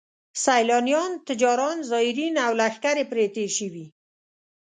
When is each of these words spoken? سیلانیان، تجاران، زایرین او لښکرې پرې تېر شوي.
سیلانیان، 0.43 1.11
تجاران، 1.27 1.77
زایرین 1.89 2.35
او 2.45 2.51
لښکرې 2.59 3.03
پرې 3.11 3.25
تېر 3.35 3.49
شوي. 3.57 3.85